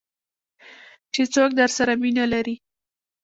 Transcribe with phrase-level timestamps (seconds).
[1.13, 2.55] چې څوک درسره مینه لري.